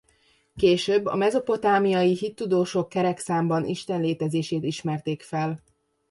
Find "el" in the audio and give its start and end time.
5.29-5.63